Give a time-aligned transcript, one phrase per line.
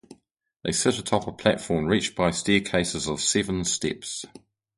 [0.63, 4.25] They sit atop a platform reached by staircases of seven steps.